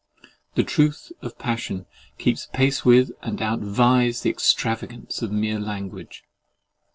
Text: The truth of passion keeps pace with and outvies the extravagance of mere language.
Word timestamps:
The 0.55 0.63
truth 0.63 1.11
of 1.21 1.37
passion 1.37 1.85
keeps 2.17 2.47
pace 2.51 2.83
with 2.83 3.11
and 3.21 3.37
outvies 3.39 4.23
the 4.23 4.31
extravagance 4.31 5.21
of 5.21 5.31
mere 5.31 5.59
language. 5.59 6.23